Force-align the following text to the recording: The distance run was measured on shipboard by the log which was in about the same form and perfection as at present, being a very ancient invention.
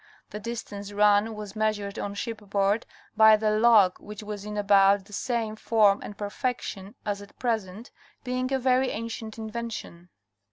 The 0.31 0.39
distance 0.39 0.91
run 0.91 1.35
was 1.35 1.55
measured 1.55 1.99
on 1.99 2.15
shipboard 2.15 2.87
by 3.15 3.37
the 3.37 3.51
log 3.51 3.99
which 3.99 4.23
was 4.23 4.45
in 4.45 4.57
about 4.57 5.05
the 5.05 5.13
same 5.13 5.55
form 5.55 6.01
and 6.01 6.17
perfection 6.17 6.95
as 7.05 7.21
at 7.21 7.37
present, 7.37 7.91
being 8.23 8.51
a 8.51 8.57
very 8.57 8.89
ancient 8.89 9.37
invention. 9.37 10.09